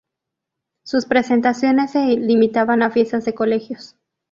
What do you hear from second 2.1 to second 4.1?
limitaban a fiestas de colegios.